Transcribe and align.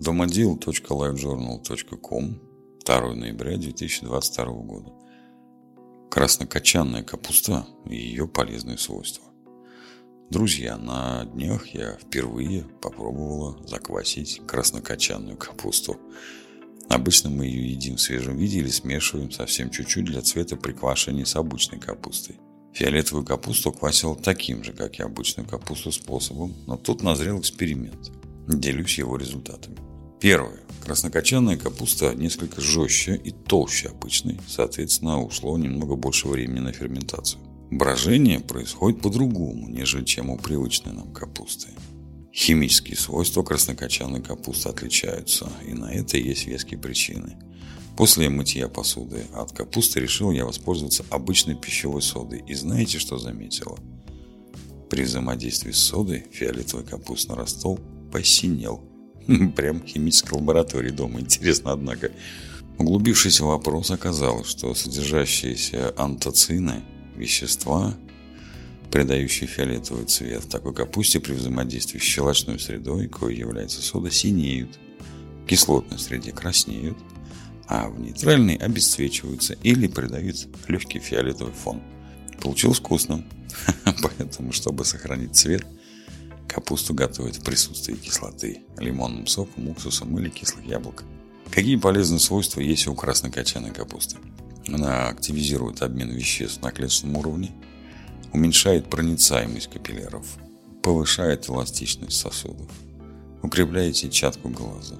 Домодел.livejournal.com 0.00 2.40
2 2.86 3.14
ноября 3.16 3.58
2022 3.58 4.44
года. 4.46 4.92
Краснокочанная 6.10 7.02
капуста 7.02 7.66
и 7.84 7.96
ее 7.96 8.26
полезные 8.26 8.78
свойства. 8.78 9.26
Друзья, 10.30 10.78
на 10.78 11.26
днях 11.26 11.66
я 11.74 11.98
впервые 11.98 12.62
попробовала 12.80 13.62
заквасить 13.66 14.40
краснокочанную 14.46 15.36
капусту. 15.36 15.98
Обычно 16.88 17.28
мы 17.28 17.44
ее 17.44 17.70
едим 17.70 17.96
в 17.96 18.00
свежем 18.00 18.38
виде 18.38 18.60
или 18.60 18.70
смешиваем 18.70 19.30
совсем 19.30 19.68
чуть-чуть 19.68 20.06
для 20.06 20.22
цвета 20.22 20.56
при 20.56 20.72
квашении 20.72 21.24
с 21.24 21.36
обычной 21.36 21.78
капустой. 21.78 22.36
Фиолетовую 22.72 23.26
капусту 23.26 23.70
квасил 23.70 24.16
таким 24.16 24.64
же, 24.64 24.72
как 24.72 24.98
и 24.98 25.02
обычную 25.02 25.46
капусту 25.46 25.92
способом, 25.92 26.54
но 26.66 26.78
тут 26.78 27.02
назрел 27.02 27.38
эксперимент. 27.38 28.10
Делюсь 28.48 28.96
его 28.96 29.18
результатами. 29.18 29.89
Первое. 30.20 30.60
Краснокочанная 30.84 31.56
капуста 31.56 32.14
несколько 32.14 32.60
жестче 32.60 33.14
и 33.16 33.30
толще 33.30 33.88
обычной, 33.88 34.38
соответственно, 34.46 35.22
ушло 35.22 35.56
немного 35.56 35.96
больше 35.96 36.28
времени 36.28 36.60
на 36.60 36.72
ферментацию. 36.72 37.40
Брожение 37.70 38.40
происходит 38.40 39.00
по-другому, 39.00 39.68
нежели 39.68 40.04
чем 40.04 40.30
у 40.30 40.36
привычной 40.36 40.92
нам 40.92 41.12
капусты. 41.12 41.68
Химические 42.32 42.96
свойства 42.96 43.42
краснокочанной 43.42 44.22
капусты 44.22 44.68
отличаются, 44.68 45.50
и 45.66 45.72
на 45.72 45.92
это 45.92 46.18
есть 46.18 46.46
веские 46.46 46.78
причины. 46.78 47.36
После 47.96 48.28
мытья 48.28 48.68
посуды 48.68 49.24
от 49.34 49.52
капусты 49.52 50.00
решил 50.00 50.32
я 50.32 50.44
воспользоваться 50.44 51.04
обычной 51.10 51.54
пищевой 51.54 52.02
содой. 52.02 52.42
И 52.46 52.54
знаете, 52.54 52.98
что 52.98 53.18
заметила? 53.18 53.78
При 54.90 55.04
взаимодействии 55.04 55.70
с 55.70 55.78
содой 55.78 56.26
фиолетовый 56.32 56.84
капустный 56.84 57.36
ростол 57.36 57.78
посинел. 58.12 58.89
Прям 59.56 59.84
химической 59.86 60.34
лаборатории 60.34 60.90
дома. 60.90 61.20
Интересно, 61.20 61.72
однако. 61.72 62.10
Углубившись 62.78 63.40
в 63.40 63.46
вопрос, 63.46 63.90
оказалось, 63.90 64.48
что 64.48 64.74
содержащиеся 64.74 65.92
антоцины, 65.98 66.82
вещества, 67.14 67.94
придающий 68.90 69.46
фиолетовый 69.46 70.06
цвет. 70.06 70.48
Такой 70.48 70.72
капусте 70.74 71.20
при 71.20 71.34
взаимодействии 71.34 71.98
с 71.98 72.02
щелочной 72.02 72.58
средой, 72.58 73.06
кое 73.08 73.34
является 73.34 73.82
сода, 73.82 74.10
синеют, 74.10 74.78
в 75.44 75.46
кислотной 75.46 75.98
среде 75.98 76.32
краснеют, 76.32 76.96
а 77.66 77.88
в 77.90 78.00
нейтральной 78.00 78.54
обесцвечиваются 78.54 79.54
или 79.62 79.86
придают 79.86 80.48
легкий 80.66 81.00
фиолетовый 81.00 81.52
фон. 81.52 81.82
Получилось 82.40 82.78
вкусно, 82.78 83.24
поэтому, 83.84 84.52
чтобы 84.52 84.86
сохранить 84.86 85.36
цвет, 85.36 85.66
капусту 86.52 86.94
готовят 86.94 87.36
в 87.36 87.44
присутствии 87.44 87.94
кислоты, 87.94 88.62
лимонным 88.78 89.26
соком, 89.26 89.68
уксусом 89.68 90.18
или 90.18 90.28
кислых 90.28 90.64
яблок. 90.64 91.04
Какие 91.50 91.76
полезные 91.76 92.20
свойства 92.20 92.60
есть 92.60 92.86
у 92.86 92.94
краснокочанной 92.94 93.70
капусты? 93.70 94.16
Она 94.68 95.08
активизирует 95.08 95.82
обмен 95.82 96.10
веществ 96.10 96.62
на 96.62 96.70
клеточном 96.70 97.16
уровне– 97.16 97.52
уменьшает 98.32 98.88
проницаемость 98.88 99.70
капилляров, 99.70 100.26
повышает 100.82 101.48
эластичность 101.48 102.18
сосудов, 102.18 102.68
укрепляет 103.42 103.96
сетчатку 103.96 104.48
глаза, 104.48 104.96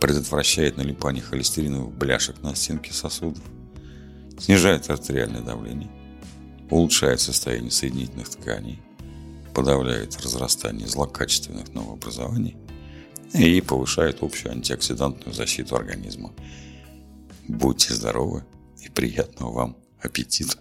предотвращает 0.00 0.76
налипание 0.76 1.22
холестериновых 1.22 1.92
бляшек 1.92 2.40
на 2.42 2.54
стенки 2.54 2.92
сосудов, 2.92 3.42
снижает 4.38 4.88
артериальное 4.90 5.42
давление, 5.42 5.90
улучшает 6.70 7.20
состояние 7.20 7.70
соединительных 7.70 8.28
тканей, 8.28 8.80
подавляет 9.54 10.20
разрастание 10.20 10.86
злокачественных 10.86 11.72
новообразований 11.74 12.56
и 13.32 13.60
повышает 13.60 14.22
общую 14.22 14.52
антиоксидантную 14.52 15.34
защиту 15.34 15.76
организма. 15.76 16.32
Будьте 17.46 17.94
здоровы 17.94 18.44
и 18.84 18.88
приятного 18.88 19.52
вам 19.52 19.76
аппетита! 20.00 20.56